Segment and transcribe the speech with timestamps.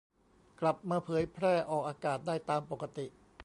[0.59, 3.05] กลับมาเผยแพร่ออกอากาศได้ตามปกติ